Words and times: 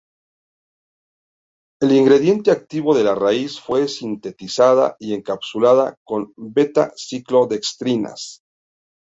El 1.79 1.91
ingrediente 1.93 2.49
activo 2.49 2.95
de 2.97 3.03
la 3.03 3.13
raíz 3.13 3.59
fue 3.59 3.87
sintetizada 3.87 4.95
y 4.99 5.13
encapsulada 5.13 5.99
con 6.03 6.33
beta-ciclodextrinas. 6.37 8.41